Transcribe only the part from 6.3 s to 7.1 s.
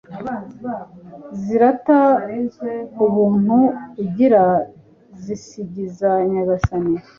nyagasani